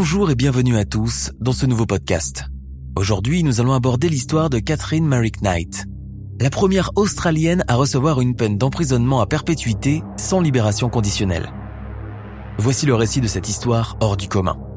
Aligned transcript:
Bonjour 0.00 0.30
et 0.30 0.36
bienvenue 0.36 0.76
à 0.76 0.84
tous 0.84 1.32
dans 1.40 1.50
ce 1.50 1.66
nouveau 1.66 1.84
podcast. 1.84 2.44
Aujourd'hui, 2.94 3.42
nous 3.42 3.60
allons 3.60 3.72
aborder 3.72 4.08
l'histoire 4.08 4.48
de 4.48 4.60
Catherine 4.60 5.04
Mary 5.04 5.32
Knight, 5.42 5.86
la 6.38 6.50
première 6.50 6.92
Australienne 6.94 7.64
à 7.66 7.74
recevoir 7.74 8.20
une 8.20 8.36
peine 8.36 8.56
d'emprisonnement 8.56 9.20
à 9.20 9.26
perpétuité 9.26 10.04
sans 10.16 10.40
libération 10.40 10.88
conditionnelle. 10.88 11.52
Voici 12.58 12.86
le 12.86 12.94
récit 12.94 13.20
de 13.20 13.26
cette 13.26 13.48
histoire 13.48 13.96
hors 13.98 14.16
du 14.16 14.28
commun. 14.28 14.67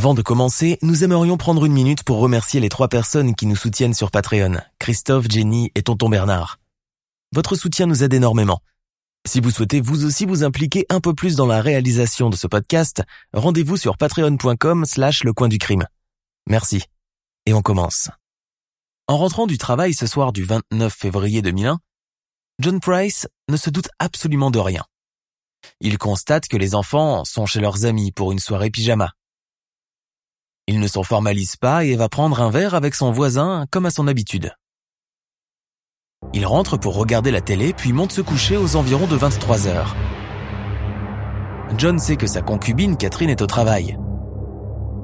Avant 0.00 0.14
de 0.14 0.22
commencer, 0.22 0.78
nous 0.80 1.04
aimerions 1.04 1.36
prendre 1.36 1.66
une 1.66 1.74
minute 1.74 2.04
pour 2.04 2.20
remercier 2.20 2.58
les 2.58 2.70
trois 2.70 2.88
personnes 2.88 3.34
qui 3.34 3.44
nous 3.44 3.54
soutiennent 3.54 3.92
sur 3.92 4.10
Patreon, 4.10 4.56
Christophe, 4.78 5.26
Jenny 5.28 5.72
et 5.74 5.82
Tonton 5.82 6.08
Bernard. 6.08 6.58
Votre 7.34 7.54
soutien 7.54 7.84
nous 7.84 8.02
aide 8.02 8.14
énormément. 8.14 8.60
Si 9.28 9.42
vous 9.42 9.50
souhaitez 9.50 9.82
vous 9.82 10.06
aussi 10.06 10.24
vous 10.24 10.42
impliquer 10.42 10.86
un 10.88 11.00
peu 11.00 11.12
plus 11.12 11.36
dans 11.36 11.44
la 11.44 11.60
réalisation 11.60 12.30
de 12.30 12.36
ce 12.36 12.46
podcast, 12.46 13.02
rendez-vous 13.34 13.76
sur 13.76 13.98
patreon.com 13.98 14.86
slash 14.86 15.22
le 15.22 15.34
coin 15.34 15.48
du 15.48 15.58
crime. 15.58 15.86
Merci. 16.48 16.82
Et 17.44 17.52
on 17.52 17.60
commence. 17.60 18.08
En 19.06 19.18
rentrant 19.18 19.46
du 19.46 19.58
travail 19.58 19.92
ce 19.92 20.06
soir 20.06 20.32
du 20.32 20.44
29 20.44 20.94
février 20.94 21.42
2001, 21.42 21.78
John 22.58 22.80
Price 22.80 23.28
ne 23.50 23.58
se 23.58 23.68
doute 23.68 23.90
absolument 23.98 24.50
de 24.50 24.60
rien. 24.60 24.86
Il 25.82 25.98
constate 25.98 26.48
que 26.48 26.56
les 26.56 26.74
enfants 26.74 27.26
sont 27.26 27.44
chez 27.44 27.60
leurs 27.60 27.84
amis 27.84 28.12
pour 28.12 28.32
une 28.32 28.38
soirée 28.38 28.70
pyjama. 28.70 29.12
Il 30.72 30.78
ne 30.78 30.86
s'en 30.86 31.02
formalise 31.02 31.56
pas 31.56 31.84
et 31.84 31.96
va 31.96 32.08
prendre 32.08 32.40
un 32.40 32.48
verre 32.48 32.74
avec 32.76 32.94
son 32.94 33.10
voisin 33.10 33.66
comme 33.72 33.86
à 33.86 33.90
son 33.90 34.06
habitude. 34.06 34.52
Il 36.32 36.46
rentre 36.46 36.78
pour 36.78 36.94
regarder 36.94 37.32
la 37.32 37.40
télé 37.40 37.72
puis 37.72 37.92
monte 37.92 38.12
se 38.12 38.20
coucher 38.20 38.56
aux 38.56 38.76
environs 38.76 39.08
de 39.08 39.16
23 39.16 39.66
heures. 39.66 39.96
John 41.76 41.98
sait 41.98 42.14
que 42.14 42.28
sa 42.28 42.40
concubine 42.40 42.96
Catherine 42.96 43.30
est 43.30 43.42
au 43.42 43.48
travail. 43.48 43.98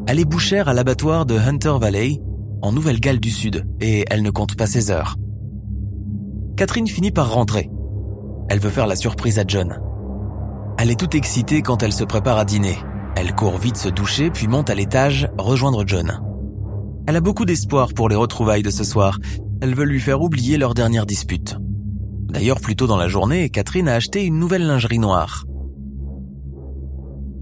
Elle 0.06 0.20
est 0.20 0.24
bouchère 0.24 0.68
à 0.68 0.72
l'abattoir 0.72 1.26
de 1.26 1.36
Hunter 1.36 1.74
Valley, 1.80 2.20
en 2.62 2.70
Nouvelle-Galles 2.70 3.18
du 3.18 3.32
Sud, 3.32 3.66
et 3.80 4.04
elle 4.08 4.22
ne 4.22 4.30
compte 4.30 4.54
pas 4.54 4.68
ses 4.68 4.92
heures. 4.92 5.16
Catherine 6.56 6.86
finit 6.86 7.10
par 7.10 7.34
rentrer. 7.34 7.68
Elle 8.48 8.60
veut 8.60 8.70
faire 8.70 8.86
la 8.86 8.94
surprise 8.94 9.40
à 9.40 9.44
John. 9.44 9.80
Elle 10.78 10.92
est 10.92 11.00
toute 11.00 11.16
excitée 11.16 11.62
quand 11.62 11.82
elle 11.82 11.92
se 11.92 12.04
prépare 12.04 12.38
à 12.38 12.44
dîner. 12.44 12.78
Elle 13.16 13.34
court 13.34 13.56
vite 13.56 13.78
se 13.78 13.88
doucher 13.88 14.30
puis 14.30 14.46
monte 14.46 14.68
à 14.68 14.74
l'étage 14.74 15.28
rejoindre 15.38 15.84
John. 15.86 16.20
Elle 17.06 17.16
a 17.16 17.20
beaucoup 17.20 17.46
d'espoir 17.46 17.94
pour 17.94 18.10
les 18.10 18.14
retrouvailles 18.14 18.62
de 18.62 18.70
ce 18.70 18.84
soir. 18.84 19.18
Elle 19.62 19.74
veut 19.74 19.86
lui 19.86 20.00
faire 20.00 20.20
oublier 20.20 20.58
leur 20.58 20.74
dernière 20.74 21.06
dispute. 21.06 21.56
D'ailleurs, 22.28 22.60
plus 22.60 22.76
tôt 22.76 22.86
dans 22.86 22.98
la 22.98 23.08
journée, 23.08 23.48
Catherine 23.48 23.88
a 23.88 23.94
acheté 23.94 24.22
une 24.24 24.38
nouvelle 24.38 24.66
lingerie 24.66 24.98
noire. 24.98 25.44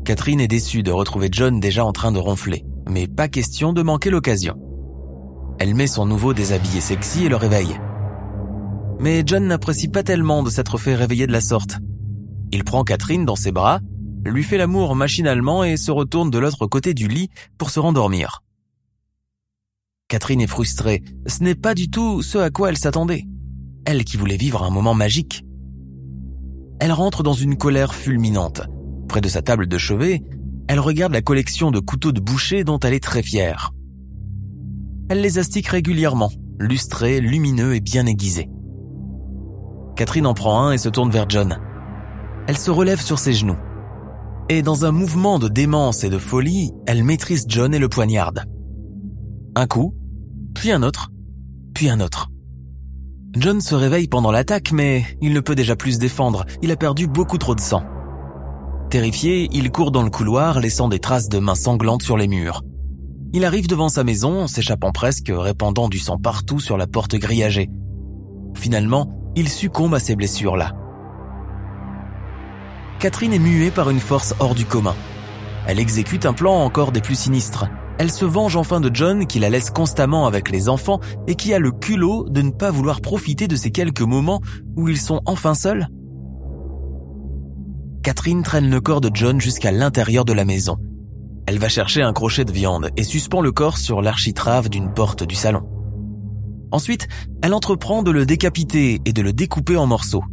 Catherine 0.04 0.40
est 0.40 0.48
déçue 0.48 0.84
de 0.84 0.92
retrouver 0.92 1.28
John 1.32 1.58
déjà 1.58 1.84
en 1.84 1.92
train 1.92 2.12
de 2.12 2.18
ronfler, 2.18 2.64
mais 2.88 3.08
pas 3.08 3.26
question 3.26 3.72
de 3.72 3.82
manquer 3.82 4.10
l'occasion. 4.10 4.54
Elle 5.58 5.74
met 5.74 5.88
son 5.88 6.06
nouveau 6.06 6.34
déshabillé 6.34 6.80
sexy 6.80 7.24
et 7.24 7.28
le 7.28 7.36
réveille. 7.36 7.80
Mais 9.00 9.24
John 9.26 9.46
n'apprécie 9.46 9.88
pas 9.88 10.04
tellement 10.04 10.44
de 10.44 10.50
s'être 10.50 10.78
fait 10.78 10.94
réveiller 10.94 11.26
de 11.26 11.32
la 11.32 11.41
sorte. 11.41 11.78
Il 12.52 12.62
prend 12.62 12.84
Catherine 12.84 13.24
dans 13.24 13.34
ses 13.34 13.50
bras, 13.50 13.80
lui 14.30 14.42
fait 14.42 14.58
l'amour 14.58 14.94
machinalement 14.96 15.64
et 15.64 15.76
se 15.76 15.90
retourne 15.90 16.30
de 16.30 16.38
l'autre 16.38 16.66
côté 16.66 16.94
du 16.94 17.08
lit 17.08 17.28
pour 17.58 17.70
se 17.70 17.80
rendormir. 17.80 18.42
Catherine 20.08 20.40
est 20.40 20.46
frustrée. 20.46 21.02
Ce 21.26 21.42
n'est 21.42 21.54
pas 21.54 21.74
du 21.74 21.90
tout 21.90 22.22
ce 22.22 22.38
à 22.38 22.50
quoi 22.50 22.68
elle 22.68 22.76
s'attendait. 22.76 23.24
Elle 23.84 24.04
qui 24.04 24.16
voulait 24.16 24.36
vivre 24.36 24.62
un 24.62 24.70
moment 24.70 24.94
magique. 24.94 25.44
Elle 26.80 26.92
rentre 26.92 27.22
dans 27.22 27.32
une 27.34 27.56
colère 27.56 27.94
fulminante. 27.94 28.62
Près 29.08 29.20
de 29.20 29.28
sa 29.28 29.42
table 29.42 29.66
de 29.66 29.78
chevet, 29.78 30.22
elle 30.68 30.80
regarde 30.80 31.12
la 31.12 31.22
collection 31.22 31.70
de 31.70 31.80
couteaux 31.80 32.12
de 32.12 32.20
boucher 32.20 32.64
dont 32.64 32.78
elle 32.78 32.94
est 32.94 33.02
très 33.02 33.22
fière. 33.22 33.72
Elle 35.08 35.20
les 35.20 35.38
astique 35.38 35.68
régulièrement, 35.68 36.32
lustrés, 36.58 37.20
lumineux 37.20 37.74
et 37.74 37.80
bien 37.80 38.06
aiguisés. 38.06 38.48
Catherine 39.96 40.26
en 40.26 40.34
prend 40.34 40.66
un 40.66 40.72
et 40.72 40.78
se 40.78 40.88
tourne 40.88 41.10
vers 41.10 41.28
John. 41.28 41.58
Elle 42.46 42.58
se 42.58 42.70
relève 42.70 43.00
sur 43.00 43.18
ses 43.18 43.32
genoux. 43.32 43.58
Et 44.50 44.60
dans 44.60 44.84
un 44.84 44.93
mouvement 44.93 45.38
de 45.38 45.49
démence 45.49 46.05
et 46.05 46.10
de 46.10 46.19
folie, 46.19 46.71
elle 46.87 47.03
maîtrise 47.03 47.47
John 47.49 47.72
et 47.72 47.78
le 47.78 47.88
poignarde. 47.88 48.44
Un 49.56 49.66
coup, 49.66 49.94
puis 50.55 50.71
un 50.71 50.82
autre, 50.82 51.10
puis 51.75 51.88
un 51.88 51.99
autre. 52.00 52.28
John 53.34 53.62
se 53.62 53.75
réveille 53.75 54.06
pendant 54.06 54.31
l'attaque, 54.31 54.71
mais 54.71 55.04
il 55.22 55.33
ne 55.33 55.41
peut 55.41 55.54
déjà 55.54 55.77
plus 55.77 55.94
se 55.94 55.99
défendre, 55.99 56.44
il 56.60 56.71
a 56.71 56.77
perdu 56.77 57.06
beaucoup 57.06 57.38
trop 57.38 57.54
de 57.54 57.60
sang. 57.60 57.84
Terrifié, 58.91 59.49
il 59.50 59.71
court 59.71 59.91
dans 59.91 60.03
le 60.03 60.10
couloir, 60.10 60.60
laissant 60.60 60.88
des 60.88 61.00
traces 61.00 61.31
de 61.31 61.38
mains 61.38 61.54
sanglantes 61.54 62.03
sur 62.03 62.19
les 62.19 62.28
murs. 62.28 62.62
Il 63.33 63.47
arrive 63.47 63.66
devant 63.66 63.88
sa 63.88 64.04
maison, 64.04 64.47
s'échappant 64.47 64.93
presque, 64.93 65.33
répandant 65.34 65.88
du 65.88 65.99
sang 65.99 66.19
partout 66.19 66.60
sur 66.60 66.77
la 66.77 66.87
porte 66.87 67.16
grillagée. 67.16 67.71
Finalement, 68.54 69.10
il 69.37 69.49
succombe 69.49 69.94
à 69.94 70.00
ces 70.00 70.16
blessures-là. 70.16 70.75
Catherine 73.04 73.34
est 73.34 73.38
muée 73.38 73.70
par 73.70 73.91
une 73.91 74.00
force 74.00 74.34
hors 74.41 74.54
du 74.54 74.65
commun. 74.65 74.94
Elle 75.66 75.78
exécute 75.78 76.25
un 76.25 76.32
plan 76.32 76.54
encore 76.54 76.91
des 76.91 77.03
plus 77.03 77.16
sinistres. 77.16 77.66
Elle 77.98 78.10
se 78.10 78.25
venge 78.25 78.56
enfin 78.56 78.81
de 78.81 78.91
John 78.91 79.26
qui 79.26 79.38
la 79.41 79.50
laisse 79.50 79.69
constamment 79.69 80.26
avec 80.26 80.50
les 80.50 80.70
enfants 80.70 81.00
et 81.26 81.34
qui 81.34 81.53
a 81.53 81.59
le 81.59 81.70
culot 81.70 82.26
de 82.31 82.41
ne 82.41 82.50
pas 82.50 82.70
vouloir 82.70 83.03
profiter 83.03 83.47
de 83.47 83.56
ces 83.56 83.70
quelques 83.70 84.00
moments 84.00 84.41
où 84.75 84.88
ils 84.88 84.98
sont 84.98 85.20
enfin 85.26 85.53
seuls. 85.53 85.88
Catherine 88.03 88.42
traîne 88.42 88.70
le 88.70 88.81
corps 88.81 89.03
de 89.03 89.10
John 89.12 89.38
jusqu'à 89.38 89.71
l'intérieur 89.71 90.25
de 90.25 90.32
la 90.32 90.47
maison. 90.47 90.78
Elle 91.47 91.59
va 91.59 91.69
chercher 91.69 92.00
un 92.00 92.15
crochet 92.15 92.47
de 92.47 92.53
viande 92.53 92.88
et 92.97 93.04
suspend 93.04 93.42
le 93.42 93.53
corps 93.53 93.76
sur 93.76 94.00
l'architrave 94.00 94.71
d'une 94.71 94.94
porte 94.94 95.25
du 95.25 95.34
salon. 95.34 95.69
Ensuite, 96.72 97.06
elle 97.42 97.53
entreprend 97.53 98.03
de 98.03 98.10
le 98.10 98.24
décapiter 98.24 99.03
et 99.04 99.12
de 99.12 99.21
le 99.21 99.34
découper 99.34 99.77
en 99.77 99.86
morceaux. 99.86 100.24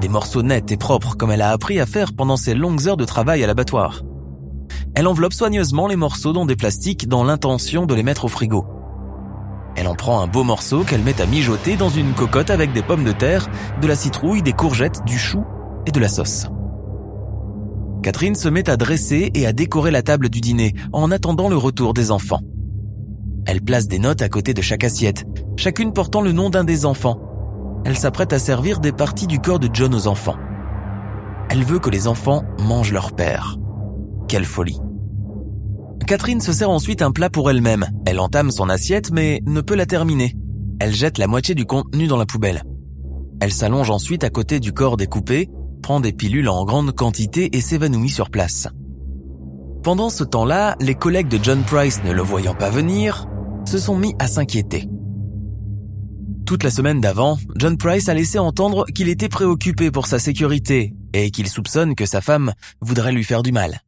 Des 0.00 0.08
morceaux 0.08 0.42
nets 0.42 0.72
et 0.72 0.76
propres 0.76 1.16
comme 1.16 1.30
elle 1.30 1.42
a 1.42 1.50
appris 1.50 1.80
à 1.80 1.86
faire 1.86 2.12
pendant 2.12 2.36
ses 2.36 2.54
longues 2.54 2.88
heures 2.88 2.96
de 2.96 3.04
travail 3.04 3.42
à 3.44 3.46
l'abattoir. 3.46 4.02
Elle 4.94 5.06
enveloppe 5.06 5.32
soigneusement 5.32 5.86
les 5.86 5.96
morceaux 5.96 6.32
dans 6.32 6.46
des 6.46 6.56
plastiques 6.56 7.08
dans 7.08 7.24
l'intention 7.24 7.86
de 7.86 7.94
les 7.94 8.02
mettre 8.02 8.24
au 8.24 8.28
frigo. 8.28 8.64
Elle 9.76 9.88
en 9.88 9.94
prend 9.94 10.20
un 10.20 10.26
beau 10.26 10.44
morceau 10.44 10.84
qu'elle 10.84 11.02
met 11.02 11.20
à 11.20 11.26
mijoter 11.26 11.76
dans 11.76 11.88
une 11.88 12.12
cocotte 12.12 12.50
avec 12.50 12.72
des 12.72 12.82
pommes 12.82 13.04
de 13.04 13.12
terre, 13.12 13.48
de 13.80 13.86
la 13.88 13.96
citrouille, 13.96 14.42
des 14.42 14.52
courgettes, 14.52 15.04
du 15.04 15.18
chou 15.18 15.44
et 15.86 15.90
de 15.90 16.00
la 16.00 16.08
sauce. 16.08 16.46
Catherine 18.02 18.34
se 18.34 18.48
met 18.48 18.68
à 18.68 18.76
dresser 18.76 19.30
et 19.34 19.46
à 19.46 19.52
décorer 19.52 19.90
la 19.90 20.02
table 20.02 20.28
du 20.28 20.40
dîner 20.40 20.74
en 20.92 21.10
attendant 21.10 21.48
le 21.48 21.56
retour 21.56 21.94
des 21.94 22.10
enfants. 22.10 22.40
Elle 23.46 23.62
place 23.62 23.88
des 23.88 23.98
notes 23.98 24.22
à 24.22 24.28
côté 24.28 24.54
de 24.54 24.62
chaque 24.62 24.84
assiette, 24.84 25.24
chacune 25.56 25.92
portant 25.92 26.20
le 26.20 26.32
nom 26.32 26.50
d'un 26.50 26.64
des 26.64 26.86
enfants. 26.86 27.18
Elle 27.84 27.98
s'apprête 27.98 28.32
à 28.32 28.38
servir 28.38 28.80
des 28.80 28.92
parties 28.92 29.26
du 29.26 29.38
corps 29.38 29.58
de 29.58 29.68
John 29.72 29.94
aux 29.94 30.06
enfants. 30.06 30.36
Elle 31.50 31.64
veut 31.64 31.78
que 31.78 31.90
les 31.90 32.08
enfants 32.08 32.42
mangent 32.58 32.92
leur 32.92 33.12
père. 33.12 33.56
Quelle 34.28 34.44
folie. 34.44 34.80
Catherine 36.06 36.40
se 36.40 36.52
sert 36.52 36.70
ensuite 36.70 37.02
un 37.02 37.12
plat 37.12 37.30
pour 37.30 37.50
elle-même. 37.50 37.86
Elle 38.06 38.20
entame 38.20 38.50
son 38.50 38.68
assiette 38.68 39.10
mais 39.10 39.40
ne 39.46 39.60
peut 39.60 39.74
la 39.74 39.86
terminer. 39.86 40.34
elle 40.80 40.92
jette 40.92 41.18
la 41.18 41.26
moitié 41.26 41.54
du 41.54 41.66
contenu 41.66 42.06
dans 42.06 42.16
la 42.16 42.26
poubelle. 42.26 42.62
Elle 43.40 43.52
s'allonge 43.52 43.90
ensuite 43.90 44.24
à 44.24 44.30
côté 44.30 44.60
du 44.60 44.72
corps 44.72 44.96
découpé, 44.96 45.48
prend 45.82 46.00
des 46.00 46.12
pilules 46.12 46.48
en 46.48 46.64
grande 46.64 46.92
quantité 46.92 47.56
et 47.56 47.60
s'évanouit 47.60 48.10
sur 48.10 48.30
place. 48.30 48.68
Pendant 49.82 50.08
ce 50.08 50.24
temps-là, 50.24 50.76
les 50.80 50.94
collègues 50.94 51.28
de 51.28 51.38
John 51.42 51.62
Price 51.62 52.02
ne 52.04 52.12
le 52.12 52.22
voyant 52.22 52.54
pas 52.54 52.70
venir, 52.70 53.26
se 53.66 53.78
sont 53.78 53.96
mis 53.96 54.14
à 54.18 54.26
s'inquiéter. 54.26 54.88
Toute 56.46 56.62
la 56.62 56.70
semaine 56.70 57.00
d'avant, 57.00 57.38
John 57.56 57.78
Price 57.78 58.10
a 58.10 58.14
laissé 58.14 58.38
entendre 58.38 58.84
qu'il 58.94 59.08
était 59.08 59.30
préoccupé 59.30 59.90
pour 59.90 60.06
sa 60.06 60.18
sécurité 60.18 60.94
et 61.14 61.30
qu'il 61.30 61.48
soupçonne 61.48 61.94
que 61.94 62.04
sa 62.04 62.20
femme 62.20 62.52
voudrait 62.82 63.12
lui 63.12 63.24
faire 63.24 63.42
du 63.42 63.50
mal. 63.50 63.80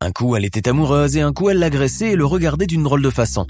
Un 0.00 0.10
coup, 0.10 0.34
elle 0.34 0.46
était 0.46 0.68
amoureuse 0.68 1.16
et 1.16 1.20
un 1.20 1.32
coup, 1.34 1.50
elle 1.50 1.58
l'agressait 1.58 2.12
et 2.12 2.16
le 2.16 2.24
regardait 2.24 2.66
d'une 2.66 2.82
drôle 2.82 3.02
de 3.02 3.10
façon. 3.10 3.46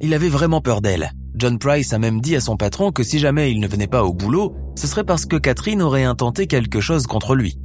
Il 0.00 0.14
avait 0.14 0.28
vraiment 0.28 0.60
peur 0.60 0.80
d'elle. 0.80 1.10
John 1.34 1.58
Price 1.58 1.92
a 1.92 1.98
même 1.98 2.20
dit 2.20 2.36
à 2.36 2.40
son 2.40 2.56
patron 2.56 2.92
que 2.92 3.02
si 3.02 3.18
jamais 3.18 3.50
il 3.50 3.58
ne 3.58 3.66
venait 3.68 3.88
pas 3.88 4.04
au 4.04 4.14
boulot, 4.14 4.54
ce 4.76 4.86
serait 4.86 5.04
parce 5.04 5.26
que 5.26 5.36
Catherine 5.36 5.82
aurait 5.82 6.04
intenté 6.04 6.46
quelque 6.46 6.80
chose 6.80 7.06
contre 7.08 7.34
lui. 7.34 7.58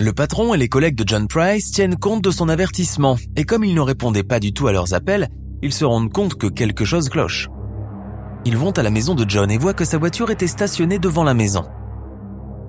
Le 0.00 0.12
patron 0.12 0.54
et 0.54 0.58
les 0.58 0.68
collègues 0.68 0.96
de 0.96 1.04
John 1.06 1.26
Price 1.26 1.72
tiennent 1.72 1.96
compte 1.96 2.22
de 2.22 2.30
son 2.30 2.48
avertissement, 2.48 3.16
et 3.36 3.44
comme 3.44 3.64
il 3.64 3.74
ne 3.74 3.80
répondait 3.80 4.22
pas 4.22 4.40
du 4.40 4.52
tout 4.52 4.68
à 4.68 4.72
leurs 4.72 4.94
appels, 4.94 5.28
ils 5.60 5.72
se 5.72 5.84
rendent 5.84 6.12
compte 6.12 6.36
que 6.36 6.46
quelque 6.46 6.84
chose 6.84 7.08
cloche. 7.08 7.48
Ils 8.44 8.56
vont 8.56 8.72
à 8.72 8.82
la 8.82 8.90
maison 8.90 9.14
de 9.14 9.28
John 9.28 9.50
et 9.50 9.58
voient 9.58 9.74
que 9.74 9.84
sa 9.84 9.98
voiture 9.98 10.30
était 10.30 10.48
stationnée 10.48 10.98
devant 10.98 11.22
la 11.22 11.34
maison. 11.34 11.64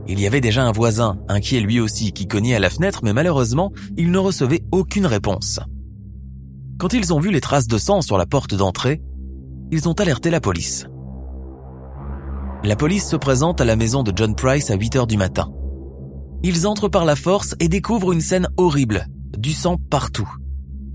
Il 0.07 0.19
y 0.19 0.27
avait 0.27 0.41
déjà 0.41 0.63
un 0.63 0.71
voisin, 0.71 1.17
inquiet 1.29 1.61
lui 1.61 1.79
aussi, 1.79 2.11
qui 2.11 2.27
cognait 2.27 2.55
à 2.55 2.59
la 2.59 2.69
fenêtre, 2.69 2.99
mais 3.03 3.13
malheureusement, 3.13 3.71
il 3.97 4.11
ne 4.11 4.17
recevait 4.17 4.63
aucune 4.71 5.05
réponse. 5.05 5.59
Quand 6.77 6.93
ils 6.93 7.13
ont 7.13 7.19
vu 7.19 7.31
les 7.31 7.41
traces 7.41 7.67
de 7.67 7.77
sang 7.77 8.01
sur 8.01 8.17
la 8.17 8.25
porte 8.25 8.53
d'entrée, 8.53 9.01
ils 9.71 9.87
ont 9.87 9.93
alerté 9.93 10.29
la 10.29 10.41
police. 10.41 10.85
La 12.63 12.75
police 12.75 13.07
se 13.07 13.15
présente 13.15 13.59
à 13.59 13.65
la 13.65 13.75
maison 13.75 14.03
de 14.03 14.13
John 14.15 14.35
Price 14.35 14.69
à 14.69 14.75
8 14.75 14.95
heures 14.97 15.07
du 15.07 15.17
matin. 15.17 15.51
Ils 16.43 16.67
entrent 16.67 16.89
par 16.89 17.05
la 17.05 17.15
force 17.15 17.55
et 17.59 17.69
découvrent 17.69 18.11
une 18.11 18.21
scène 18.21 18.49
horrible, 18.57 19.07
du 19.37 19.53
sang 19.53 19.77
partout. 19.89 20.29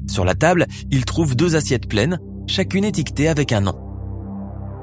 Sur 0.06 0.24
la 0.24 0.34
table, 0.34 0.66
ils 0.90 1.04
trouvent 1.04 1.34
deux 1.34 1.56
assiettes 1.56 1.88
pleines, 1.88 2.20
chacune 2.46 2.84
étiquetée 2.84 3.28
avec 3.28 3.52
un 3.52 3.62
nom. 3.62 3.87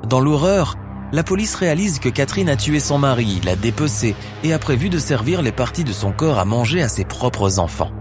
Dans 0.08 0.20
l'horreur, 0.20 0.76
la 1.12 1.24
police 1.24 1.56
réalise 1.56 2.00
que 2.00 2.10
Catherine 2.10 2.50
a 2.50 2.56
tué 2.56 2.80
son 2.80 3.00
mari, 3.00 3.42
l'a 3.44 3.56
dépecé 3.56 4.16
et 4.44 4.54
a 4.54 4.60
prévu 4.60 4.90
de 4.90 5.00
servir 5.00 5.42
les 5.42 5.52
parties 5.52 5.84
de 5.84 5.94
son 5.94 6.12
corps 6.12 6.38
à 6.38 6.46
manger 6.46 6.82
à 6.82 6.90
ses 6.90 7.06
propres 7.06 7.58
enfants. 7.58 7.92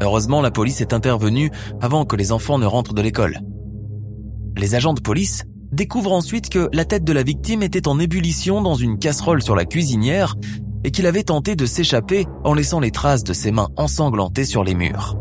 Heureusement, 0.00 0.42
la 0.42 0.50
police 0.50 0.80
est 0.80 0.92
intervenue 0.92 1.50
avant 1.80 2.04
que 2.04 2.16
les 2.16 2.32
enfants 2.32 2.58
ne 2.58 2.66
rentrent 2.66 2.92
de 2.92 3.02
l'école. 3.02 3.38
Les 4.56 4.74
agents 4.74 4.94
de 4.94 5.00
police 5.00 5.44
découvrent 5.72 6.12
ensuite 6.12 6.48
que 6.48 6.68
la 6.72 6.84
tête 6.84 7.04
de 7.04 7.12
la 7.12 7.22
victime 7.22 7.62
était 7.62 7.88
en 7.88 8.00
ébullition 8.00 8.60
dans 8.60 8.74
une 8.74 8.98
casserole 8.98 9.42
sur 9.42 9.54
la 9.54 9.64
cuisinière 9.64 10.34
et 10.84 10.90
qu'il 10.90 11.06
avait 11.06 11.22
tenté 11.22 11.54
de 11.54 11.66
s'échapper 11.66 12.26
en 12.44 12.52
laissant 12.52 12.80
les 12.80 12.90
traces 12.90 13.24
de 13.24 13.32
ses 13.32 13.52
mains 13.52 13.68
ensanglantées 13.76 14.44
sur 14.44 14.64
les 14.64 14.74
murs. 14.74 15.16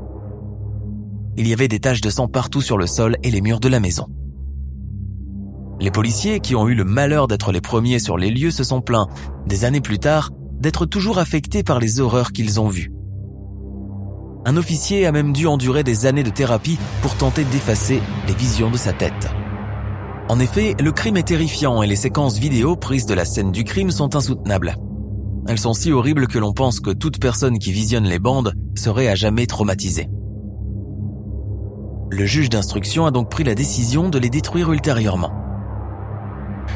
Il 1.38 1.48
y 1.48 1.54
avait 1.54 1.68
des 1.68 1.80
taches 1.80 2.02
de 2.02 2.10
sang 2.10 2.28
partout 2.28 2.62
sur 2.62 2.78
le 2.78 2.88
sol 2.88 3.18
et 3.24 3.32
les 3.32 3.42
murs 3.42 3.60
de 3.60 3.68
la 3.68 3.80
maison. 3.80 4.08
Les 5.80 5.92
policiers, 5.92 6.39
qui 6.39 6.56
ont 6.56 6.68
eu 6.68 6.75
le 6.75 6.86
malheur 6.86 7.27
d'être 7.27 7.51
les 7.51 7.62
premiers 7.62 8.00
sur 8.00 8.18
les 8.18 8.31
lieux, 8.31 8.51
se 8.51 8.63
sont 8.63 8.81
plaints, 8.81 9.07
des 9.45 9.66
années 9.66 9.81
plus 9.81 10.00
tard, 10.00 10.31
d'être 10.60 10.86
toujours 10.86 11.18
affectés 11.18 11.63
par 11.63 11.80
les 11.80 12.00
horreurs 12.00 12.31
qu'ils 12.31 12.60
ont 12.62 12.69
vues. 12.69 12.92
Un 14.45 14.57
officier 14.57 15.06
a 15.06 15.12
même 15.12 15.33
dû 15.33 15.48
endurer 15.48 15.83
des 15.83 16.06
années 16.06 16.24
de 16.24 16.30
thérapie 16.30 16.77
pour 17.01 17.16
tenter 17.16 17.44
d'effacer 17.44 18.00
les 18.27 18.33
visions 18.33 18.72
de 18.72 18.77
sa 18.77 18.94
tête. 18.94 19.30
En 20.30 20.39
effet, 20.39 20.75
le 20.80 20.92
crime 20.92 21.18
est 21.18 21.27
terrifiant 21.27 21.83
et 21.83 21.88
les 21.88 21.95
séquences 21.95 22.38
vidéo 22.38 22.75
prises 22.75 23.06
de 23.06 23.13
la 23.13 23.25
scène 23.25 23.51
du 23.51 23.63
crime 23.63 23.92
sont 23.92 24.16
insoutenables. 24.16 24.75
Elles 25.48 25.60
sont 25.60 25.74
si 25.74 25.92
horribles 25.92 26.27
que 26.27 26.39
l'on 26.39 26.54
pense 26.54 26.80
que 26.80 26.92
toute 26.92 27.19
personne 27.19 27.60
qui 27.60 27.72
visionne 27.72 28.06
les 28.06 28.18
bandes 28.18 28.54
serait 28.75 29.07
à 29.07 29.16
jamais 29.16 29.45
traumatisée. 29.45 30.10
Le 32.10 32.25
juge 32.25 32.50
d'instruction 32.50 33.06
a 33.06 33.12
donc 33.12 33.30
pris 33.30 33.44
la 33.44 33.56
décision 33.56 34.10
de 34.10 34.18
les 34.18 34.30
détruire 34.30 34.72
ultérieurement. 34.72 35.45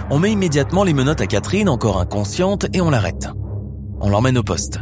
On 0.10 0.20
met 0.20 0.32
immédiatement 0.32 0.84
les 0.84 0.94
menottes 0.94 1.22
à 1.22 1.28
Catherine, 1.28 1.70
encore 1.70 2.00
inconsciente, 2.00 2.68
et 2.74 2.82
on 2.82 2.90
l'arrête. 2.90 3.30
On 4.02 4.10
l'emmène 4.10 4.38
au 4.38 4.44
poste. 4.44 4.80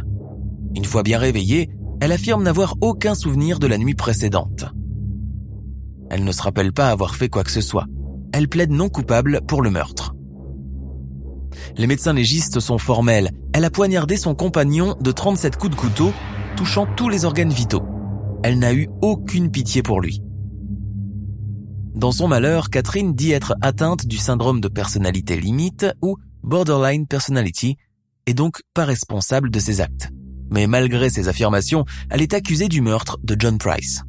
Une 0.74 0.84
fois 0.84 1.02
bien 1.02 1.18
réveillée, 1.18 1.70
elle 2.00 2.12
affirme 2.12 2.42
n'avoir 2.42 2.74
aucun 2.80 3.14
souvenir 3.14 3.58
de 3.58 3.66
la 3.66 3.78
nuit 3.78 3.94
précédente. 3.94 4.66
Elle 6.10 6.24
ne 6.24 6.32
se 6.32 6.42
rappelle 6.42 6.72
pas 6.72 6.90
avoir 6.90 7.16
fait 7.16 7.28
quoi 7.28 7.44
que 7.44 7.50
ce 7.50 7.60
soit. 7.60 7.86
Elle 8.32 8.48
plaide 8.48 8.70
non 8.70 8.88
coupable 8.88 9.40
pour 9.46 9.62
le 9.62 9.70
meurtre. 9.70 10.14
Les 11.76 11.86
médecins 11.86 12.12
légistes 12.12 12.60
sont 12.60 12.78
formels. 12.78 13.30
Elle 13.52 13.64
a 13.64 13.70
poignardé 13.70 14.16
son 14.16 14.34
compagnon 14.34 14.96
de 15.00 15.10
37 15.10 15.56
coups 15.56 15.74
de 15.74 15.80
couteau, 15.80 16.12
touchant 16.56 16.86
tous 16.96 17.08
les 17.08 17.24
organes 17.24 17.52
vitaux. 17.52 17.82
Elle 18.42 18.58
n'a 18.58 18.72
eu 18.72 18.88
aucune 19.02 19.50
pitié 19.50 19.82
pour 19.82 20.00
lui. 20.00 20.22
Dans 21.98 22.12
son 22.12 22.28
malheur, 22.28 22.70
Catherine 22.70 23.12
dit 23.12 23.32
être 23.32 23.56
atteinte 23.60 24.06
du 24.06 24.18
syndrome 24.18 24.60
de 24.60 24.68
personnalité 24.68 25.36
limite 25.36 25.84
ou 26.00 26.16
borderline 26.44 27.08
personality 27.08 27.76
et 28.26 28.34
donc 28.34 28.62
pas 28.72 28.84
responsable 28.84 29.50
de 29.50 29.58
ses 29.58 29.80
actes. 29.80 30.10
Mais 30.48 30.68
malgré 30.68 31.10
ses 31.10 31.26
affirmations, 31.26 31.84
elle 32.08 32.22
est 32.22 32.34
accusée 32.34 32.68
du 32.68 32.82
meurtre 32.82 33.18
de 33.24 33.34
John 33.36 33.58
Price. 33.58 34.04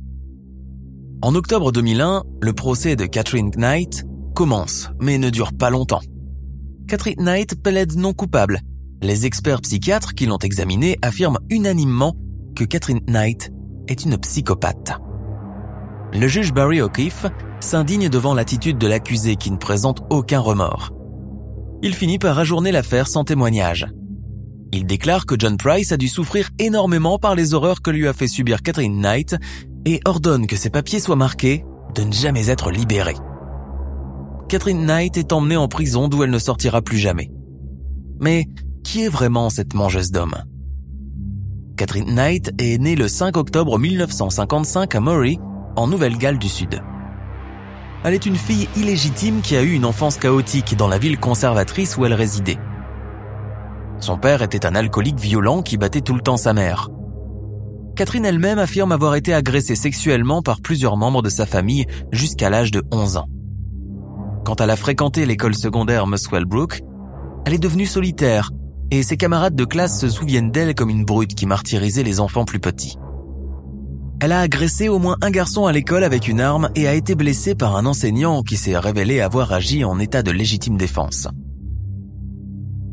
En 1.24 1.34
octobre 1.34 1.72
2001, 1.72 2.26
le 2.44 2.54
procès 2.54 2.96
de 2.96 3.08
Catherine 3.08 3.50
Knight 3.58 4.06
commence, 4.36 4.92
mais 5.02 5.18
ne 5.18 5.32
dure 5.32 5.54
pas 5.58 5.72
longtemps. 5.72 6.02
Catherine 6.88 7.24
Knight 7.24 7.60
plaide 7.60 7.96
non 7.96 8.14
coupable. 8.14 8.60
Les 9.02 9.26
experts 9.26 9.62
psychiatres 9.62 10.14
qui 10.14 10.28
l'ont 10.28 10.38
examinée 10.38 11.00
affirment 11.02 11.40
unanimement 11.50 12.16
que 12.56 12.66
Catherine 12.66 13.02
Knight 13.08 13.52
est 13.88 14.04
une 14.04 14.20
psychopathe. 14.20 14.94
Le 16.14 16.28
juge 16.28 16.54
Barry 16.54 16.82
O'Keefe 16.82 17.28
s'indigne 17.60 18.10
devant 18.10 18.34
l'attitude 18.34 18.78
de 18.78 18.88
l'accusé 18.88 19.36
qui 19.36 19.52
ne 19.52 19.58
présente 19.58 20.02
aucun 20.10 20.40
remords. 20.40 20.92
Il 21.82 21.94
finit 21.94 22.20
par 22.20 22.38
ajourner 22.40 22.72
l'affaire 22.72 23.08
sans 23.08 23.24
témoignage. 23.24 23.88
Il 24.72 24.86
déclare 24.86 25.26
que 25.26 25.36
John 25.38 25.58
Price 25.58 25.92
a 25.92 25.98
dû 25.98 26.08
souffrir 26.08 26.50
énormément 26.60 27.20
par 27.20 27.36
les 27.36 27.54
horreurs 27.54 27.82
que 27.82 27.92
lui 27.92 28.08
a 28.08 28.14
fait 28.14 28.28
subir 28.28 28.62
Catherine 28.62 29.00
Knight 29.00 29.36
et 29.86 30.00
ordonne 30.06 30.48
que 30.48 30.56
ses 30.56 30.70
papiers 30.70 31.00
soient 31.00 31.16
marqués 31.16 31.64
de 31.96 32.04
ne 32.04 32.12
jamais 32.12 32.50
être 32.50 32.72
libérés. 32.72 33.18
Catherine 34.48 34.86
Knight 34.86 35.16
est 35.18 35.32
emmenée 35.32 35.58
en 35.58 35.68
prison 35.68 36.08
d'où 36.08 36.24
elle 36.24 36.32
ne 36.32 36.40
sortira 36.40 36.82
plus 36.82 36.98
jamais. 36.98 37.32
Mais 38.20 38.46
qui 38.84 39.04
est 39.04 39.10
vraiment 39.10 39.50
cette 39.50 39.76
mangeuse 39.76 40.12
d'hommes 40.12 40.44
Catherine 41.78 42.14
Knight 42.14 42.52
est 42.58 42.78
née 42.78 42.96
le 42.96 43.08
5 43.08 43.38
octobre 43.38 43.78
1955 43.80 44.96
à 44.96 45.00
Murray, 45.00 45.38
en 45.80 45.88
Nouvelle-Galles 45.88 46.40
du 46.40 46.50
Sud. 46.50 46.82
Elle 48.04 48.14
est 48.14 48.26
une 48.26 48.36
fille 48.36 48.68
illégitime 48.76 49.42
qui 49.42 49.56
a 49.56 49.62
eu 49.62 49.72
une 49.72 49.86
enfance 49.86 50.18
chaotique 50.18 50.76
dans 50.76 50.90
la 50.90 50.98
ville 50.98 51.18
conservatrice 51.18 51.98
où 51.98 52.06
elle 52.06 52.14
résidait. 52.14 52.58
Son 54.00 54.18
père 54.18 54.42
était 54.42 54.66
un 54.66 54.76
alcoolique 54.76 55.20
violent 55.20 55.62
qui 55.62 55.78
battait 55.78 56.02
tout 56.02 56.14
le 56.14 56.22
temps 56.22 56.38
sa 56.38 56.54
mère. 56.54 56.90
Catherine 57.96 58.26
elle-même 58.26 58.60
affirme 58.60 58.92
avoir 58.92 59.16
été 59.16 59.34
agressée 59.34 59.76
sexuellement 59.76 60.42
par 60.42 60.62
plusieurs 60.62 60.98
membres 60.98 61.22
de 61.22 61.30
sa 61.30 61.46
famille 61.46 61.86
jusqu'à 62.12 62.50
l'âge 62.50 62.72
de 62.72 62.84
11 62.92 63.18
ans. 63.18 63.28
Quand 64.46 64.60
elle 64.60 64.72
a 64.72 64.76
fréquenté 64.76 65.26
l'école 65.26 65.56
secondaire 65.56 66.08
Muswell 66.08 66.46
Brook, 66.46 66.82
elle 67.46 67.54
est 67.54 67.58
devenue 67.58 67.86
solitaire 67.86 68.52
et 68.92 69.02
ses 69.04 69.18
camarades 69.18 69.56
de 69.56 69.66
classe 69.66 70.00
se 70.00 70.10
souviennent 70.10 70.52
d'elle 70.52 70.76
comme 70.76 70.90
une 70.90 71.06
brute 71.06 71.36
qui 71.36 71.46
martyrisait 71.46 72.04
les 72.04 72.20
enfants 72.20 72.46
plus 72.46 72.60
petits. 72.60 72.98
Elle 74.22 74.34
a 74.34 74.42
agressé 74.42 74.90
au 74.90 75.00
moins 75.00 75.16
un 75.22 75.32
garçon 75.32 75.66
à 75.66 75.72
l'école 75.72 76.04
avec 76.04 76.28
une 76.28 76.42
arme 76.42 76.70
et 76.76 76.90
a 76.90 76.94
été 76.94 77.16
blessée 77.16 77.56
par 77.56 77.78
un 77.78 77.86
enseignant 77.86 78.44
qui 78.44 78.58
s'est 78.58 78.78
révélé 78.78 79.22
avoir 79.22 79.54
agi 79.54 79.86
en 79.86 79.98
état 79.98 80.24
de 80.24 80.32
légitime 80.32 80.76
défense. 80.76 81.30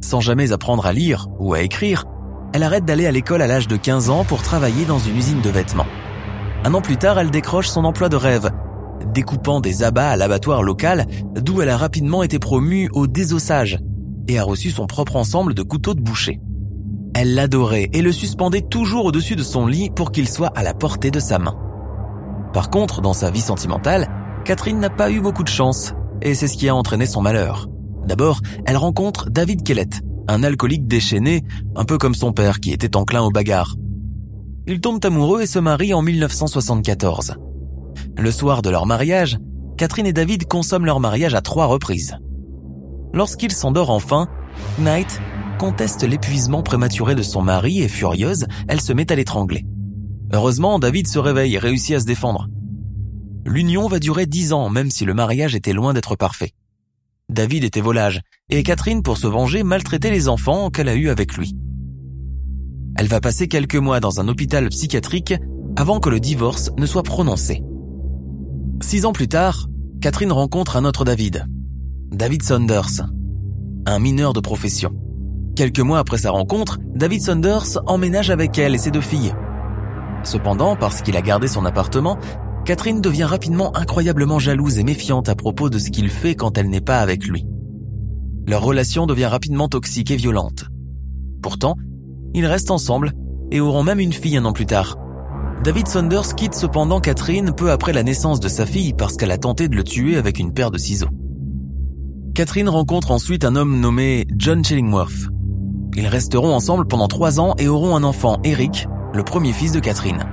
Sans 0.01 0.21
jamais 0.21 0.53
apprendre 0.53 0.87
à 0.87 0.93
lire 0.93 1.27
ou 1.41 1.53
à 1.53 1.63
écrire, 1.63 2.05
elle 2.53 2.63
arrête 2.63 2.85
d'aller 2.85 3.07
à 3.07 3.11
l'école 3.11 3.43
à 3.43 3.49
l'âge 3.49 3.67
de 3.67 3.77
15 3.77 4.09
ans 4.09 4.25
pour 4.25 4.41
travailler 4.43 4.85
dans 4.85 5.01
une 5.01 5.17
usine 5.17 5.41
de 5.41 5.51
vêtements. 5.51 5.89
Un 6.63 6.75
an 6.75 6.81
plus 6.81 6.97
tard, 6.97 7.19
elle 7.19 7.33
décroche 7.33 7.69
son 7.69 7.85
emploi 7.85 8.09
de 8.09 8.17
rêve, 8.17 8.53
découpant 9.13 9.59
des 9.59 9.83
abats 9.83 10.11
à 10.11 10.17
l'abattoir 10.17 10.63
local, 10.63 11.07
d'où 11.35 11.61
elle 11.61 11.71
a 11.71 11.77
rapidement 11.77 12.23
été 12.23 12.39
promue 12.39 12.89
au 12.93 13.09
désossage 13.09 13.81
et 14.29 14.39
a 14.39 14.45
reçu 14.45 14.71
son 14.71 14.87
propre 14.87 15.17
ensemble 15.17 15.55
de 15.55 15.63
couteaux 15.65 15.95
de 15.95 16.01
boucher. 16.01 16.39
Elle 17.19 17.33
l'adorait 17.33 17.89
et 17.95 18.03
le 18.03 18.13
suspendait 18.13 18.61
toujours 18.61 19.07
au-dessus 19.07 19.37
de 19.37 19.43
son 19.43 19.67
lit 19.67 19.89
pour 19.89 20.13
qu'il 20.13 20.29
soit 20.29 20.53
à 20.55 20.63
la 20.63 20.75
portée 20.75 21.11
de 21.11 21.19
sa 21.19 21.39
main. 21.39 21.57
Par 22.53 22.69
contre, 22.69 23.01
dans 23.01 23.15
sa 23.15 23.31
vie 23.31 23.41
sentimentale, 23.41 24.07
Catherine 24.45 24.79
n'a 24.79 24.91
pas 24.91 25.11
eu 25.11 25.23
beaucoup 25.23 25.43
de 25.43 25.49
chance, 25.49 25.95
et 26.21 26.35
c'est 26.35 26.47
ce 26.47 26.59
qui 26.59 26.69
a 26.69 26.75
entraîné 26.75 27.07
son 27.07 27.23
malheur. 27.23 27.69
D'abord, 28.07 28.43
elle 28.67 28.77
rencontre 28.77 29.31
David 29.31 29.63
Kellett, 29.63 30.03
un 30.29 30.43
alcoolique 30.43 30.87
déchaîné, 30.87 31.43
un 31.75 31.87
peu 31.87 31.97
comme 31.97 32.15
son 32.15 32.35
père 32.35 32.61
qui 32.61 32.71
était 32.71 32.99
enclin 32.99 33.23
aux 33.23 33.31
bagarres. 33.31 33.77
Ils 34.67 34.83
tombent 34.83 35.03
amoureux 35.03 35.41
et 35.41 35.47
se 35.47 35.59
marient 35.59 35.95
en 35.95 36.03
1974. 36.03 37.37
Le 38.19 38.31
soir 38.31 38.61
de 38.61 38.69
leur 38.69 38.85
mariage, 38.85 39.39
Catherine 39.79 40.07
et 40.07 40.13
David 40.13 40.49
consomment 40.49 40.85
leur 40.85 41.01
mariage 41.01 41.35
à 41.35 41.41
trois 41.41 41.65
reprises. 41.65 42.19
Lorsqu'il 43.15 43.53
s'endort 43.53 43.89
enfin, 43.89 44.29
Knight 44.79 45.23
conteste 45.57 46.03
l'épuisement 46.03 46.63
prématuré 46.63 47.15
de 47.15 47.23
son 47.23 47.43
mari 47.43 47.83
et 47.83 47.89
furieuse, 47.89 48.47
elle 48.69 48.81
se 48.81 48.93
met 48.93 49.11
à 49.11 49.15
l'étrangler. 49.15 49.67
Heureusement, 50.33 50.79
David 50.79 51.07
se 51.07 51.19
réveille 51.19 51.55
et 51.55 51.59
réussit 51.59 51.97
à 51.97 52.01
se 52.01 52.07
défendre. 52.07 52.49
L'union 53.45 53.87
va 53.87 53.99
durer 53.99 54.27
dix 54.27 54.53
ans, 54.53 54.69
même 54.71 54.91
si 54.91 55.05
le 55.05 55.15
mariage 55.15 55.55
était 55.55 55.73
loin 55.73 55.95
d'être 55.95 56.17
parfait. 56.17 56.53
David 57.29 57.65
était 57.65 57.81
volage, 57.81 58.23
et 58.51 58.63
Catherine, 58.63 59.03
pour 59.03 59.19
se 59.19 59.27
venger, 59.27 59.63
maltraitait 59.63 60.11
les 60.11 60.29
enfants 60.29 60.71
qu'elle 60.71 60.89
a 60.89 60.95
eus 60.95 61.09
avec 61.09 61.37
lui. 61.37 61.55
Elle 62.97 63.09
va 63.09 63.21
passer 63.21 63.47
quelques 63.47 63.77
mois 63.77 64.01
dans 64.01 64.21
un 64.21 64.29
hôpital 64.29 64.69
psychiatrique 64.69 65.35
avant 65.77 66.01
que 66.01 66.09
le 66.09 66.21
divorce 66.21 66.71
ne 66.77 66.87
soit 66.87 67.03
prononcé. 67.03 67.63
Six 68.81 69.05
ans 69.05 69.13
plus 69.13 69.29
tard, 69.29 69.69
Catherine 70.01 70.33
rencontre 70.33 70.77
un 70.77 70.85
autre 70.85 71.05
David, 71.05 71.47
David 72.11 72.43
Saunders, 72.43 73.03
un 73.87 73.99
mineur 73.99 74.33
de 74.33 74.41
profession. 74.41 74.95
Quelques 75.57 75.81
mois 75.81 76.01
après 76.01 76.19
sa 76.19 76.33
rencontre, 76.33 76.79
David 76.95 77.23
Saunders 77.23 77.79
emménage 77.87 78.29
avec 78.29 78.59
elle 78.59 78.75
et 78.75 78.79
ses 78.79 78.91
deux 78.91 79.01
filles. 79.01 79.33
Cependant, 80.23 80.77
parce 80.77 81.01
qu'il 81.01 81.17
a 81.17 81.23
gardé 81.23 81.49
son 81.49 81.65
appartement, 81.65 82.19
Catherine 82.67 83.01
devient 83.01 83.25
rapidement 83.25 83.75
incroyablement 83.75 84.39
jalouse 84.39 84.79
et 84.79 84.85
méfiante 84.85 85.31
à 85.31 85.35
propos 85.35 85.71
de 85.71 85.79
ce 85.79 85.89
qu'il 85.89 86.11
fait 86.11 86.35
quand 86.35 86.59
elle 86.59 86.69
n'est 86.69 86.83
pas 86.83 86.99
avec 86.99 87.27
lui. 87.27 87.47
Leur 88.47 88.63
relation 88.63 89.07
devient 89.07 89.27
rapidement 89.27 89.67
toxique 89.69 90.11
et 90.11 90.17
violente. 90.17 90.67
Pourtant, 91.43 91.77
ils 92.35 92.45
restent 92.45 92.71
ensemble 92.71 93.13
et 93.51 93.61
auront 93.61 93.83
même 93.83 94.01
une 94.01 94.13
fille 94.13 94.37
un 94.37 94.45
an 94.45 94.53
plus 94.53 94.67
tard. 94.67 94.99
David 95.65 95.89
Saunders 95.89 96.35
quitte 96.37 96.55
cependant 96.55 97.01
Catherine 97.01 97.55
peu 97.57 97.71
après 97.71 97.95
la 97.95 98.03
naissance 98.03 98.41
de 98.41 98.49
sa 98.49 98.67
fille 98.67 98.93
parce 98.93 99.17
qu'elle 99.17 99.31
a 99.31 99.39
tenté 99.39 99.69
de 99.69 99.77
le 99.77 99.85
tuer 99.85 100.19
avec 100.19 100.39
une 100.39 100.53
paire 100.53 100.71
de 100.71 100.77
ciseaux. 100.77 101.09
Catherine 102.35 102.69
rencontre 102.69 103.11
ensuite 103.11 103.47
un 103.47 103.57
homme 103.57 103.81
nommé 103.81 104.27
John 104.37 104.63
Chillingworth. 104.63 105.31
Ils 105.99 106.07
resteront 106.07 106.53
ensemble 106.53 106.87
pendant 106.87 107.09
trois 107.09 107.41
ans 107.41 107.55
et 107.59 107.69
auront 107.69 107.97
un 107.97 108.05
enfant, 108.05 108.39
Eric, 108.45 108.87
le 109.15 109.23
premier 109.23 109.55
fils 109.55 109.73
de 109.73 109.81
Catherine. 109.81 110.27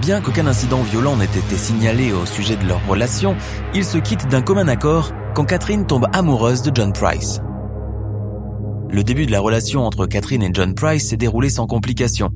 Bien 0.00 0.20
qu'aucun 0.20 0.46
incident 0.46 0.82
violent 0.82 1.16
n'ait 1.16 1.24
été 1.24 1.56
signalé 1.56 2.12
au 2.12 2.24
sujet 2.26 2.54
de 2.56 2.64
leur 2.64 2.86
relation, 2.86 3.34
ils 3.74 3.84
se 3.84 3.98
quittent 3.98 4.28
d'un 4.28 4.40
commun 4.40 4.68
accord 4.68 5.10
quand 5.34 5.44
Catherine 5.44 5.84
tombe 5.84 6.06
amoureuse 6.12 6.62
de 6.62 6.70
John 6.72 6.92
Price. 6.92 7.40
Le 8.88 9.02
début 9.02 9.26
de 9.26 9.32
la 9.32 9.40
relation 9.40 9.84
entre 9.84 10.06
Catherine 10.06 10.44
et 10.44 10.50
John 10.52 10.76
Price 10.76 11.08
s'est 11.08 11.16
déroulé 11.16 11.50
sans 11.50 11.66
complications. 11.66 12.30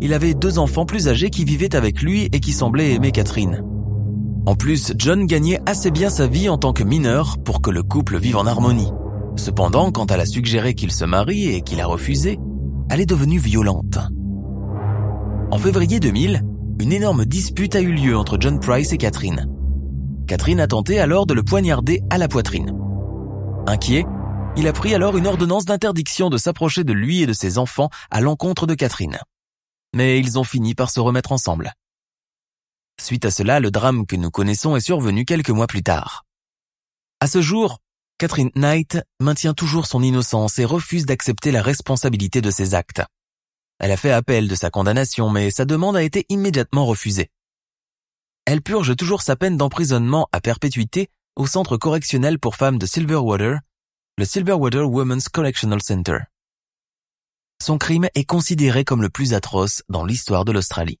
Il 0.00 0.12
avait 0.12 0.34
deux 0.34 0.58
enfants 0.58 0.86
plus 0.86 1.06
âgés 1.06 1.30
qui 1.30 1.44
vivaient 1.44 1.76
avec 1.76 2.02
lui 2.02 2.28
et 2.32 2.40
qui 2.40 2.52
semblaient 2.52 2.94
aimer 2.94 3.12
Catherine. 3.12 3.62
En 4.44 4.56
plus, 4.56 4.92
John 4.98 5.24
gagnait 5.24 5.60
assez 5.66 5.92
bien 5.92 6.10
sa 6.10 6.26
vie 6.26 6.48
en 6.48 6.58
tant 6.58 6.72
que 6.72 6.82
mineur 6.82 7.38
pour 7.38 7.62
que 7.62 7.70
le 7.70 7.84
couple 7.84 8.18
vive 8.18 8.36
en 8.36 8.44
harmonie. 8.44 8.90
Cependant, 9.36 9.90
quand 9.90 10.10
elle 10.10 10.20
a 10.20 10.26
suggéré 10.26 10.74
qu'il 10.74 10.92
se 10.92 11.04
marie 11.04 11.48
et 11.48 11.62
qu'il 11.62 11.80
a 11.80 11.86
refusé, 11.86 12.38
elle 12.90 13.00
est 13.00 13.06
devenue 13.06 13.38
violente. 13.38 13.98
En 15.50 15.58
février 15.58 16.00
2000, 16.00 16.42
une 16.80 16.92
énorme 16.92 17.24
dispute 17.24 17.76
a 17.76 17.80
eu 17.80 17.92
lieu 17.92 18.16
entre 18.16 18.36
John 18.40 18.60
Price 18.60 18.92
et 18.92 18.98
Catherine. 18.98 19.48
Catherine 20.26 20.60
a 20.60 20.66
tenté 20.66 20.98
alors 20.98 21.26
de 21.26 21.34
le 21.34 21.42
poignarder 21.42 22.00
à 22.10 22.18
la 22.18 22.28
poitrine. 22.28 22.72
Inquiet, 23.66 24.04
il 24.56 24.68
a 24.68 24.72
pris 24.72 24.94
alors 24.94 25.16
une 25.16 25.26
ordonnance 25.26 25.64
d'interdiction 25.64 26.30
de 26.30 26.38
s'approcher 26.38 26.84
de 26.84 26.92
lui 26.92 27.22
et 27.22 27.26
de 27.26 27.32
ses 27.32 27.58
enfants 27.58 27.90
à 28.10 28.20
l'encontre 28.20 28.66
de 28.66 28.74
Catherine. 28.74 29.18
Mais 29.94 30.18
ils 30.18 30.38
ont 30.38 30.44
fini 30.44 30.74
par 30.74 30.90
se 30.90 31.00
remettre 31.00 31.32
ensemble. 31.32 31.72
Suite 33.00 33.24
à 33.24 33.30
cela, 33.30 33.60
le 33.60 33.70
drame 33.70 34.06
que 34.06 34.16
nous 34.16 34.30
connaissons 34.30 34.76
est 34.76 34.80
survenu 34.80 35.24
quelques 35.24 35.50
mois 35.50 35.66
plus 35.66 35.82
tard. 35.82 36.24
À 37.20 37.26
ce 37.26 37.40
jour, 37.40 37.78
Catherine 38.18 38.50
Knight 38.54 38.98
maintient 39.20 39.54
toujours 39.54 39.86
son 39.86 40.02
innocence 40.02 40.58
et 40.60 40.64
refuse 40.64 41.04
d'accepter 41.04 41.50
la 41.50 41.62
responsabilité 41.62 42.40
de 42.40 42.50
ses 42.50 42.74
actes. 42.74 43.02
Elle 43.80 43.90
a 43.90 43.96
fait 43.96 44.12
appel 44.12 44.46
de 44.46 44.54
sa 44.54 44.70
condamnation, 44.70 45.30
mais 45.30 45.50
sa 45.50 45.64
demande 45.64 45.96
a 45.96 46.02
été 46.02 46.24
immédiatement 46.28 46.86
refusée. 46.86 47.30
Elle 48.46 48.62
purge 48.62 48.94
toujours 48.94 49.22
sa 49.22 49.34
peine 49.34 49.56
d'emprisonnement 49.56 50.28
à 50.30 50.40
perpétuité 50.40 51.08
au 51.34 51.48
centre 51.48 51.76
correctionnel 51.76 52.38
pour 52.38 52.54
femmes 52.54 52.78
de 52.78 52.86
Silverwater, 52.86 53.58
le 54.16 54.24
Silverwater 54.24 54.88
Women's 54.88 55.28
Correctional 55.28 55.82
Center. 55.82 56.18
Son 57.60 57.78
crime 57.78 58.08
est 58.14 58.24
considéré 58.24 58.84
comme 58.84 59.02
le 59.02 59.10
plus 59.10 59.34
atroce 59.34 59.82
dans 59.88 60.04
l'histoire 60.04 60.44
de 60.44 60.52
l'Australie. 60.52 61.00